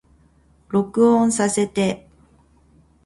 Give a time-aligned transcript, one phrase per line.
[0.69, 2.09] 録音させて